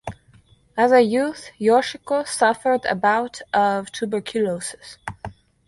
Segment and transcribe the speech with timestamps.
[0.75, 4.97] As a youth Yoshiko suffered a bout of tuberculosis.